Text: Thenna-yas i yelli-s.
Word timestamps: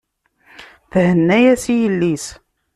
Thenna-yas 0.91 1.63
i 1.73 1.75
yelli-s. 1.81 2.25